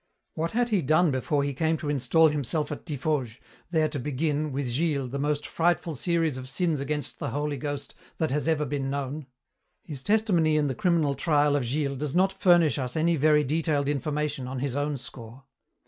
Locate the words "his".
9.83-10.01, 14.57-14.75